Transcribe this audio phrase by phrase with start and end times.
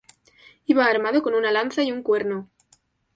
[0.65, 2.49] Iba armado con una lanza y un cuerno.